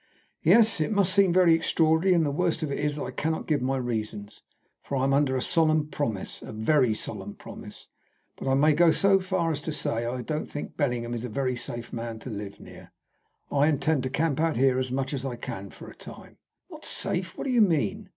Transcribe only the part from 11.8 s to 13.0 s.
man to live near.